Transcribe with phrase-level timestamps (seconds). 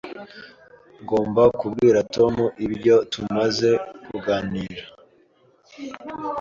[1.03, 3.69] Ngomba kubwira Tom ibyo tumaze
[4.09, 4.83] kuganira